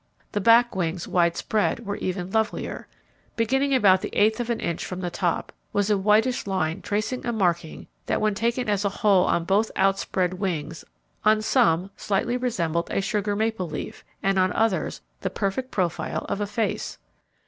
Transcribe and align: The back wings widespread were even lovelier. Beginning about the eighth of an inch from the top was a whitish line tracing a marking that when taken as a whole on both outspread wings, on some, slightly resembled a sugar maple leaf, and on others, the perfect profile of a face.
The 0.31 0.41
back 0.41 0.75
wings 0.75 1.07
widespread 1.07 1.85
were 1.85 1.95
even 1.97 2.31
lovelier. 2.31 2.87
Beginning 3.35 3.75
about 3.75 4.01
the 4.01 4.09
eighth 4.13 4.39
of 4.39 4.49
an 4.49 4.59
inch 4.59 4.83
from 4.83 4.99
the 5.01 5.11
top 5.11 5.53
was 5.73 5.91
a 5.91 5.95
whitish 5.95 6.47
line 6.47 6.81
tracing 6.81 7.23
a 7.23 7.31
marking 7.31 7.85
that 8.07 8.19
when 8.19 8.33
taken 8.33 8.67
as 8.67 8.83
a 8.83 8.89
whole 8.89 9.25
on 9.25 9.43
both 9.45 9.69
outspread 9.75 10.33
wings, 10.33 10.83
on 11.23 11.39
some, 11.43 11.91
slightly 11.97 12.35
resembled 12.35 12.89
a 12.89 12.99
sugar 12.99 13.35
maple 13.35 13.69
leaf, 13.69 14.03
and 14.23 14.39
on 14.39 14.51
others, 14.53 15.01
the 15.19 15.29
perfect 15.29 15.69
profile 15.69 16.25
of 16.27 16.41
a 16.41 16.47
face. 16.47 16.97